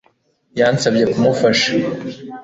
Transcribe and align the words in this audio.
Yansabye 0.59 1.03
kumufasha 1.13 1.71